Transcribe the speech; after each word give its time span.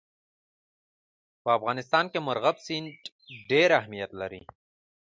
په 1.43 1.49
افغانستان 1.57 2.05
کې 2.11 2.19
مورغاب 2.25 2.57
سیند 2.65 2.89
ډېر 3.49 3.69
اهمیت 3.79 4.11
لري. 4.21 4.41